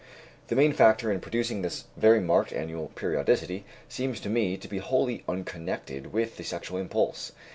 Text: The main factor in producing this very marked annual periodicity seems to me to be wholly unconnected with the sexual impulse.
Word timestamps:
The 0.47 0.55
main 0.55 0.73
factor 0.73 1.11
in 1.11 1.19
producing 1.19 1.61
this 1.61 1.83
very 1.95 2.19
marked 2.19 2.51
annual 2.53 2.87
periodicity 2.95 3.65
seems 3.87 4.19
to 4.21 4.29
me 4.31 4.57
to 4.57 4.67
be 4.67 4.79
wholly 4.79 5.23
unconnected 5.29 6.11
with 6.11 6.37
the 6.37 6.43
sexual 6.43 6.79
impulse. 6.79 7.33